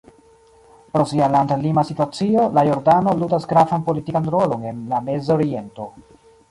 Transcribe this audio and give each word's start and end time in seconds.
Pro 0.93 1.03
sia 1.11 1.27
landlima 1.35 1.83
situacio, 1.89 2.47
la 2.57 2.65
Jordano 2.71 3.13
ludas 3.21 3.47
gravan 3.53 3.87
politikan 3.91 4.31
rolon 4.37 4.69
en 4.73 4.85
la 4.95 5.05
Mezoriento. 5.11 5.91